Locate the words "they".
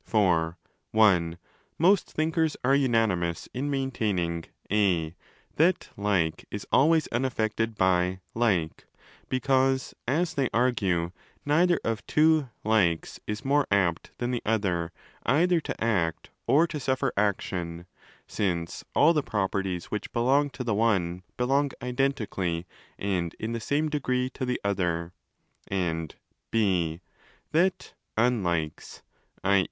10.33-10.49